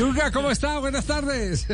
[0.00, 0.78] Chunga, ¿cómo está?
[0.78, 1.66] Buenas tardes.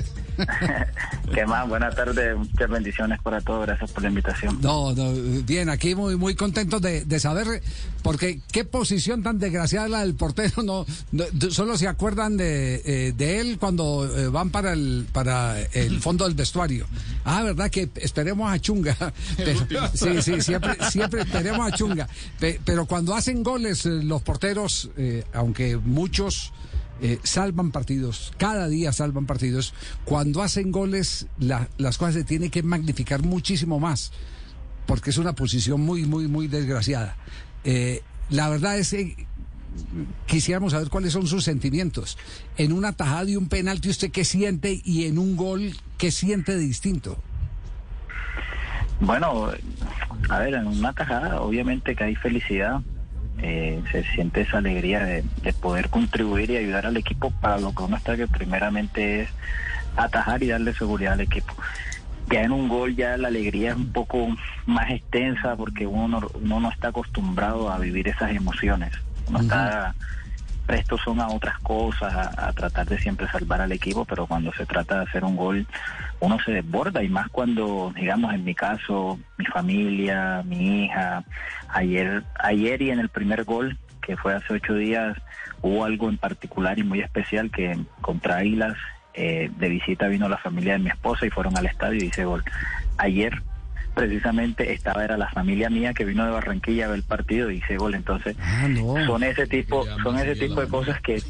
[1.33, 1.69] ¿Qué más?
[1.69, 4.59] Buenas tardes, muchas bendiciones para todos, gracias por la invitación.
[4.61, 5.13] No, no,
[5.45, 7.63] bien, aquí muy muy contentos de, saber,
[8.03, 10.85] porque qué posición tan desgraciada la del portero, no,
[11.51, 16.25] solo se acuerdan de, eh, de él cuando eh, van para el para el fondo
[16.25, 16.89] del vestuario.
[17.25, 18.97] Ah, verdad que esperemos a Chunga.
[19.95, 22.09] sí, sí, siempre, siempre esperemos a Chunga.
[22.41, 24.91] Pero cuando hacen goles eh, los porteros,
[25.33, 26.53] aunque muchos
[27.03, 29.75] eh, salvan partidos, cada día salvan partidos.
[30.05, 34.13] Cuando hacen goles, las cosas se tienen que magnificar muchísimo más,
[34.87, 37.17] porque es una posición muy, muy, muy desgraciada.
[37.65, 39.27] Eh, la verdad es que
[40.27, 42.17] quisiéramos saber cuáles son sus sentimientos.
[42.57, 44.81] En una tajada y un penalti, ¿usted qué siente?
[44.83, 47.23] Y en un gol, ¿qué siente de distinto?
[49.01, 49.51] Bueno,
[50.31, 52.81] a ver, en una tajada, obviamente que hay felicidad
[53.39, 55.25] eh, se siente esa alegría de,
[55.61, 59.29] poder contribuir y ayudar al equipo para lo que uno está que primeramente es
[59.97, 61.55] atajar y darle seguridad al equipo.
[62.31, 64.29] Ya en un gol ya la alegría es un poco
[64.67, 68.93] más extensa porque uno no, no está acostumbrado a vivir esas emociones.
[69.29, 69.95] Uno está
[70.67, 74.67] prestos son a otras cosas, a, tratar de siempre salvar al equipo, pero cuando se
[74.67, 75.67] trata de hacer un gol,
[76.21, 81.25] uno se desborda y más cuando, digamos, en mi caso, mi familia, mi hija,
[81.69, 85.17] ayer, ayer y en el primer gol, que fue hace ocho días,
[85.63, 88.77] hubo algo en particular y muy especial que contra Águilas,
[89.15, 92.25] eh, de visita vino la familia de mi esposa y fueron al estadio y hice
[92.25, 92.45] gol.
[92.99, 93.43] Ayer
[93.95, 97.57] precisamente estaba era la familia mía que vino de Barranquilla a ver el partido y
[97.57, 98.69] hice gol entonces ah,
[99.07, 101.23] son ese tipo son ese tipo de cosas que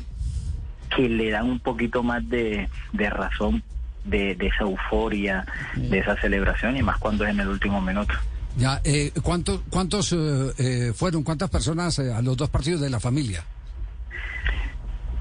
[0.95, 3.63] que le dan un poquito más de, razón
[4.07, 5.45] de, esa euforia
[5.77, 8.15] de esa celebración y más cuando es en el último minuto
[8.57, 10.17] ya eh, cuántos cuántos eh,
[10.59, 13.45] eh, fueron cuántas personas a los dos partidos de la familia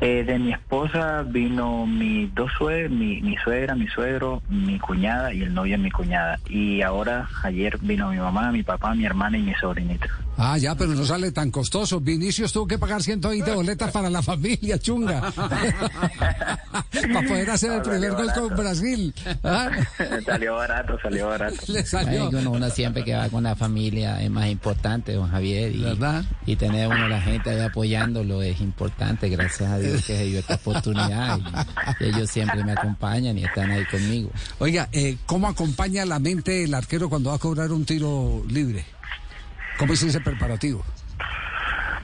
[0.02, 2.52] eh, de mi esposa vino mi dos
[2.90, 6.38] mi, mi, suegra, mi suegro, mi cuñada y el novio de mi cuñada.
[6.50, 10.08] Y ahora, ayer vino mi mamá, mi papá, mi hermana y mi sobrinito.
[10.38, 12.02] Ah, ya, pero no sale tan costoso.
[12.02, 15.32] Vinicius tuvo que pagar 120 boletas para la familia, chunga.
[15.36, 19.14] para poder hacer el primer gol con Brasil.
[19.44, 19.72] ¿Ah?
[20.26, 21.58] Salió barato, salió barato.
[21.68, 22.30] Le salió.
[22.30, 25.74] uno, siempre que va con la familia es más importante, don Javier.
[25.74, 26.26] Y, ¿verdad?
[26.46, 29.30] Y tener uno la gente ahí apoyándolo es importante.
[29.30, 31.40] Gracias a Dios que se dio esta oportunidad.
[32.00, 34.30] Y, ellos siempre me acompañan y están ahí conmigo.
[34.60, 38.86] Oiga, eh, ¿cómo acompaña la mente el arquero cuando va a cobrar un tiro libre?
[39.78, 40.84] ¿Cómo es ese preparativo?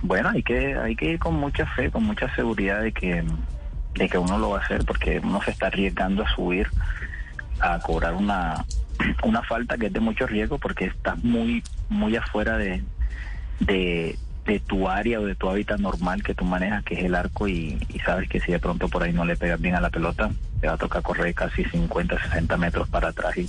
[0.02, 3.24] Bueno, hay que, hay que ir con mucha fe, con mucha seguridad de que,
[3.94, 6.68] de que uno lo va a hacer, porque uno se está arriesgando a subir,
[7.60, 8.66] a cobrar una,
[9.24, 12.84] una falta que es de mucho riesgo, porque estás muy, muy afuera de,
[13.60, 14.18] de,
[14.68, 17.80] tu área o de tu hábitat normal que tú manejas, que es el arco, y,
[17.88, 20.30] y, sabes que si de pronto por ahí no le pegas bien a la pelota,
[20.60, 23.48] te va a tocar correr casi 50, 60 metros para atrás y,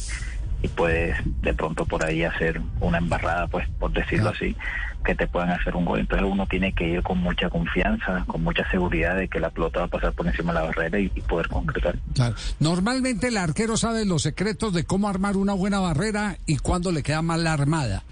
[0.63, 4.57] y puedes de pronto por ahí hacer una embarrada, pues por decirlo así,
[5.05, 6.01] que te puedan hacer un gol.
[6.01, 9.81] Entonces uno tiene que ir con mucha confianza, con mucha seguridad de que la pelota
[9.81, 11.97] va a pasar por encima de la barrera y, poder concretar.
[12.61, 17.03] Normalmente el arquero sabe los secretos de cómo armar una buena barrera y cuándo le
[17.03, 18.05] queda mal armada.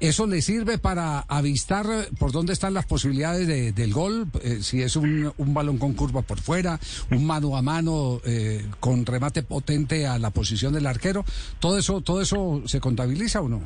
[0.00, 1.84] ¿Eso le sirve para avistar
[2.18, 4.28] por dónde están las posibilidades del gol?
[4.42, 6.78] Eh, si es un, balón con curva por fuera,
[7.10, 11.24] un mano a mano eh, con remate potente a la posición del arquero.
[11.58, 13.60] ¿Todo eso, todo eso se contabiliza o no?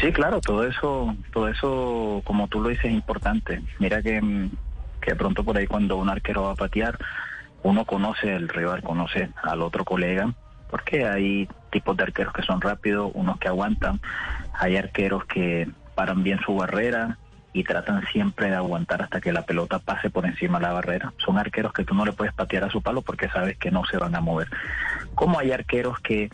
[0.00, 3.62] Sí, claro, todo eso, todo eso, como tú lo dices, es importante.
[3.78, 4.20] Mira que,
[5.00, 6.98] que pronto por ahí cuando un arquero va a patear,
[7.62, 10.34] uno conoce al rival, conoce al otro colega
[10.74, 14.00] porque hay tipos de arqueros que son rápidos, unos que aguantan,
[14.54, 17.18] hay arqueros que paran bien su barrera
[17.52, 21.12] y tratan siempre de aguantar hasta que la pelota pase por encima de la barrera.
[21.18, 23.84] Son arqueros que tú no le puedes patear a su palo porque sabes que no
[23.84, 24.48] se van a mover.
[25.16, 26.30] Como hay arqueros que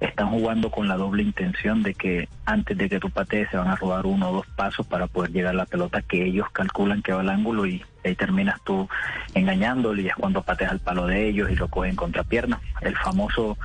[0.00, 3.68] están jugando con la doble intención de que antes de que tú patees se van
[3.68, 7.02] a robar uno o dos pasos para poder llegar a la pelota que ellos calculan
[7.02, 8.88] que va al ángulo y ahí terminas tú
[9.34, 12.60] engañándole y es cuando pateas al palo de ellos y lo cogen contra pierna.
[12.80, 13.56] El famoso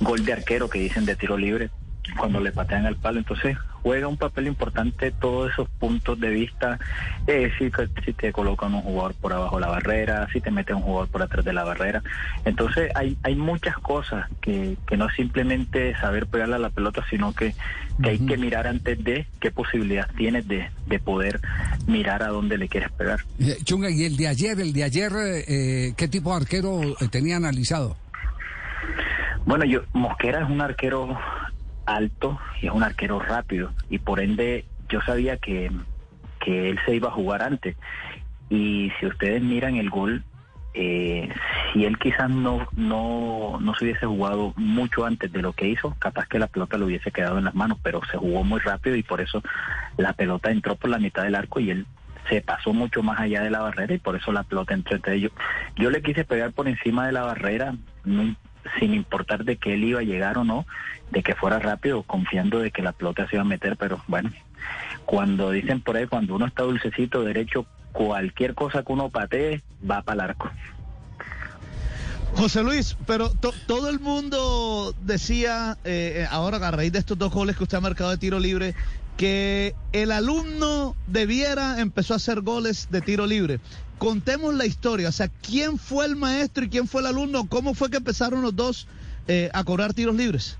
[0.00, 1.70] gol de arquero que dicen de tiro libre
[2.18, 3.18] cuando le patean al palo.
[3.18, 6.78] Entonces juega un papel importante todos esos puntos de vista.
[7.26, 7.70] Eh, si,
[8.04, 11.08] si, te colocan un jugador por abajo de la barrera, si te mete un jugador
[11.08, 12.02] por atrás de la barrera.
[12.44, 17.32] Entonces hay, hay muchas cosas que, que no simplemente saber pegarle a la pelota, sino
[17.32, 17.54] que,
[18.02, 21.40] hay que mirar antes de qué posibilidad tienes de, de poder
[21.86, 23.20] mirar a dónde le quieres pegar.
[23.38, 27.36] Eh, Chunga, y el de ayer, el de ayer, eh, ¿qué tipo de arquero tenía
[27.36, 27.96] analizado?
[29.46, 31.16] Bueno, yo Mosquera es un arquero
[31.86, 35.70] alto y es un arquero rápido y por ende yo sabía que,
[36.40, 37.76] que él se iba a jugar antes
[38.50, 40.24] y si ustedes miran el gol
[40.74, 41.28] eh,
[41.72, 45.94] si él quizás no, no, no se hubiese jugado mucho antes de lo que hizo,
[46.00, 48.96] capaz que la pelota le hubiese quedado en las manos, pero se jugó muy rápido
[48.96, 49.42] y por eso
[49.96, 51.86] la pelota entró por la mitad del arco y él
[52.28, 55.14] se pasó mucho más allá de la barrera y por eso la pelota entró entre
[55.14, 55.32] ellos.
[55.76, 57.74] Yo le quise pegar por encima de la barrera,
[58.78, 60.66] sin importar de que él iba a llegar o no,
[61.10, 64.30] de que fuera rápido, confiando de que la pelota se iba a meter, pero bueno,
[65.04, 70.02] cuando dicen por ahí, cuando uno está dulcecito derecho, cualquier cosa que uno patee va
[70.02, 70.50] para el arco.
[72.34, 73.30] José Luis, pero
[73.66, 77.78] todo el mundo decía, eh, eh, ahora a raíz de estos dos goles que usted
[77.78, 78.74] ha marcado de tiro libre,
[79.16, 83.60] que el alumno de Viera empezó a hacer goles de tiro libre.
[83.98, 87.48] Contemos la historia, o sea, ¿quién fue el maestro y quién fue el alumno?
[87.48, 88.88] ¿Cómo fue que empezaron los dos
[89.26, 90.58] eh, a cobrar tiros libres?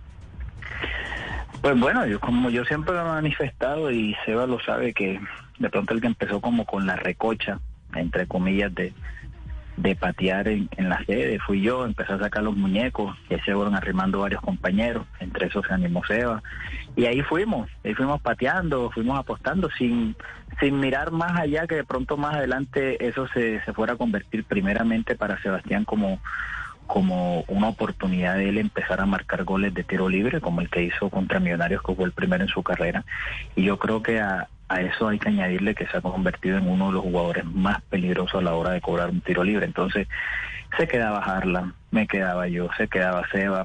[1.61, 5.21] Pues bueno, yo como yo siempre lo he manifestado y Seba lo sabe que
[5.59, 7.61] de pronto el que empezó como con la recocha,
[7.94, 8.93] entre comillas, de,
[9.76, 13.75] de patear en, la sede, fui yo, empecé a sacar los muñecos, y se fueron
[13.75, 16.43] arrimando varios compañeros, entre esos se animó Seba,
[16.96, 20.17] y ahí fuimos, ahí fuimos pateando, fuimos apostando sin,
[20.61, 24.44] sin mirar más allá que de pronto más adelante eso se, se fuera a convertir
[24.44, 26.20] primeramente para Sebastián como
[26.87, 30.84] como una oportunidad de él empezar a marcar goles de tiro libre, como el que
[30.84, 33.05] hizo contra Millonarios, que fue el primero en su carrera.
[33.56, 36.68] Y yo creo que a, a eso hay que añadirle que se ha convertido en
[36.68, 39.66] uno de los jugadores más peligrosos a la hora de cobrar un tiro libre.
[39.66, 40.08] Entonces,
[40.76, 43.64] se quedaba Harlan, me quedaba yo, se quedaba Seba.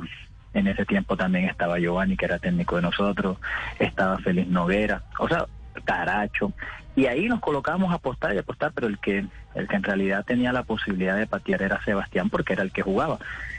[0.53, 3.37] En ese tiempo también estaba Giovanni, que era técnico de nosotros,
[3.79, 5.45] estaba Félix Noguera, o sea,
[5.85, 6.51] Caracho.
[6.95, 9.25] Y ahí nos colocamos a apostar y apostar, pero el que,
[9.55, 12.81] el que en realidad tenía la posibilidad de patear era Sebastián, porque era el que
[12.81, 13.17] jugaba.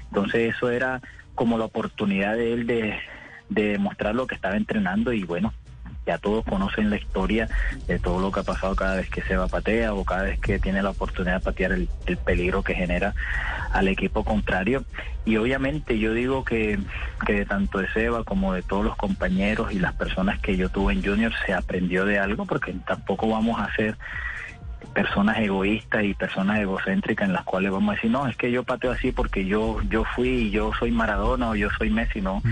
[0.08, 1.00] Entonces, eso era
[1.34, 2.98] como la oportunidad de él de,
[3.48, 5.54] de demostrar lo que estaba entrenando y bueno,
[6.06, 7.48] ya todos conocen la historia
[7.86, 10.24] de todo lo que ha pasado cada vez que se va a patea o cada
[10.24, 11.88] vez que tiene la oportunidad de patear el,
[12.24, 13.14] peligro que genera
[13.72, 14.84] al equipo contrario.
[15.24, 16.78] Y obviamente yo digo que,
[17.26, 20.68] que de tanto de Seba como de todos los compañeros y las personas que yo
[20.68, 23.96] tuve en Junior se aprendió de algo porque tampoco vamos a ser
[24.92, 28.62] personas egoístas y personas egocéntricas en las cuales vamos a decir, no, es que yo
[28.62, 32.42] pateo así porque yo yo fui y yo soy Maradona o yo soy Messi, no.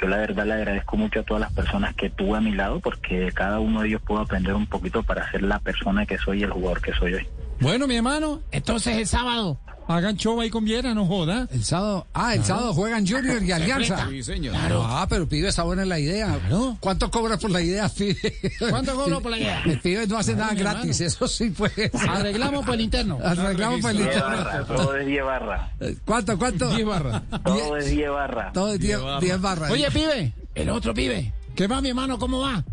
[0.00, 2.80] Yo la verdad le agradezco mucho a todas las personas que tuve a mi lado
[2.80, 6.40] porque cada uno de ellos pudo aprender un poquito para ser la persona que soy
[6.40, 7.26] y el jugador que soy hoy.
[7.60, 11.48] Bueno, mi hermano, entonces el sábado hagan show ahí con Viera, no joda.
[11.50, 14.08] El sábado, ah, el sábado juegan Junior y Alianza.
[14.08, 14.54] Sí, señor.
[14.56, 16.38] Ah, pero pibe, está buena la idea.
[16.80, 18.34] ¿Cuánto cobras por la idea, pibe?
[18.70, 19.62] ¿Cuánto cobro por la idea?
[19.64, 21.72] El pibe no hace nada gratis, eso sí pues.
[22.08, 23.18] Arreglamos por el interno.
[23.22, 24.26] Arreglamos por el interno.
[24.26, 25.70] Barra, todo es 10 barras.
[26.04, 26.68] ¿Cuánto, cuánto?
[26.70, 27.22] 10 barras.
[27.44, 28.52] Todo es 10 barras.
[28.52, 29.70] Todo es 10 barras.
[29.70, 31.32] Oye, pibe, el otro pibe.
[31.54, 32.18] ¿Qué va, mi hermano?
[32.18, 32.64] ¿Cómo va?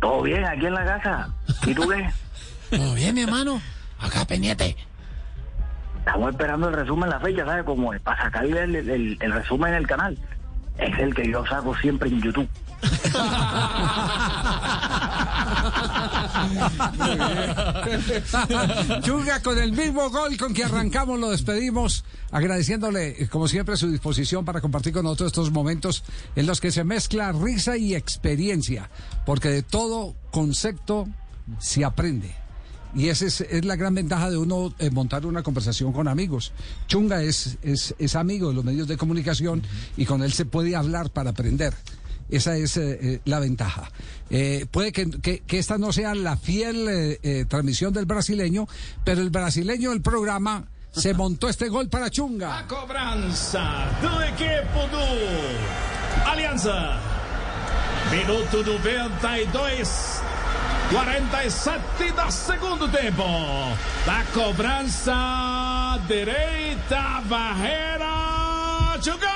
[0.00, 1.34] Todo bien, aquí en la casa.
[1.66, 2.08] ¿Y tú qué?
[2.76, 3.60] Todo bien, mi hermano.
[3.98, 4.76] Acá pendiente.
[6.06, 8.00] Estamos esperando el resumen la fecha, ¿sabes cómo es?
[8.00, 10.16] Para sacar el, el, el, resumen en el canal.
[10.78, 12.48] Es el que yo saco siempre en YouTube.
[19.02, 24.44] Chunga con el mismo gol con que arrancamos, lo despedimos, agradeciéndole, como siempre, su disposición
[24.44, 26.04] para compartir con nosotros estos momentos
[26.36, 28.90] en los que se mezcla risa y experiencia,
[29.24, 31.08] porque de todo concepto
[31.58, 32.45] se aprende.
[32.94, 36.52] Y esa es, la gran ventaja de uno eh, montar una conversación con amigos.
[36.86, 39.62] Chunga es, es, amigo de los medios de comunicación
[39.96, 41.74] y con él se puede hablar para aprender.
[42.28, 43.90] Esa es eh, eh, la ventaja.
[44.70, 47.18] puede que, esta no sea la fiel
[47.48, 48.66] transmisión del brasileño,
[49.04, 52.48] pero el brasileño del programa se montó este gol para Chunga.
[52.48, 56.98] La cobranza del equipo do Alianza.
[58.10, 60.15] Minuto 92.
[60.90, 63.24] 47 do segundo tempo.
[64.04, 69.26] Da cobrança direita, barreira, jogou!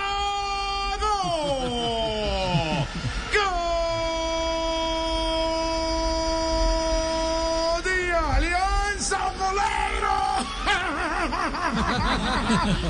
[6.90, 7.82] Gol!
[7.82, 10.16] De Aliança, goleiro!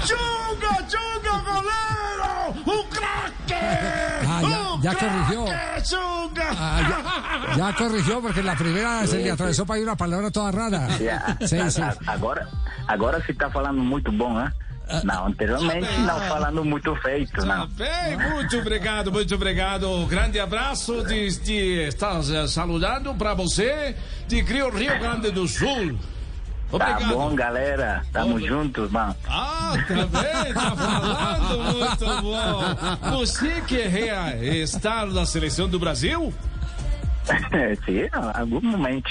[0.07, 2.33] Chunga, chunga, goleiro!
[2.67, 3.55] O craque!
[4.29, 4.41] Ah,
[4.83, 5.45] ya, ya corrigió.
[6.59, 10.89] Ah, ya, corrigió porque la primera se le atravesó para ir una palabra toda rara.
[11.47, 11.83] Sí, sí.
[12.07, 12.49] Agora,
[12.87, 14.53] agora se está falando muito bom, né?
[15.05, 17.67] Não, anteriormente não falando muito feito, não.
[17.69, 20.07] Bem, muito obrigado, muito obrigado.
[20.07, 23.95] Grande abraço de, de estar saludando para você
[24.27, 25.97] de Rio Rio Grande do Sul.
[26.73, 27.01] Obrigado.
[27.01, 28.03] Tá bom, galera.
[28.13, 28.63] Tamo Obrigado.
[28.63, 29.17] juntos, mano.
[29.29, 33.17] Ah, também tá falando muito bom.
[33.19, 36.33] Você que é estar na seleção do Brasil?
[37.85, 39.09] sí, en algún momento.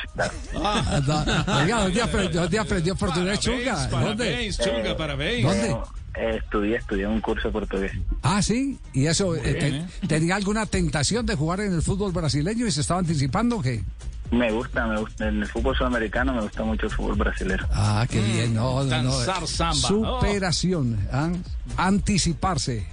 [0.55, 3.87] Ah, Oiga, ¿dónde aprendió, dónde aprendió portugués, Chunga?
[3.89, 5.43] Parabéns, Chunga, parabéns.
[5.45, 5.77] ¿Dónde?
[6.15, 7.91] Eh, estudié, estudié un curso de portugués.
[8.23, 8.77] Ah, sí.
[8.93, 9.85] ¿Y eso, eh, bien, te- ¿eh?
[10.07, 13.83] tenía alguna tentación de jugar en el fútbol brasileño y se estaba anticipando o qué?
[14.31, 15.27] Me gusta, me gusta.
[15.27, 17.65] En el fútbol sudamericano me gusta mucho el fútbol brasileño.
[17.73, 18.53] Ah, qué bien.
[18.53, 19.17] No, no, no.
[19.19, 19.87] Danzar samba.
[19.87, 20.99] Superación.
[21.11, 21.31] ¿ah?
[21.77, 22.85] Anticiparse.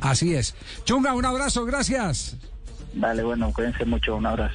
[0.00, 0.54] Así es.
[0.84, 2.36] Chunga, un abrazo, gracias.
[2.94, 4.16] Vale, bueno, cuídense mucho.
[4.16, 4.52] Un abrazo.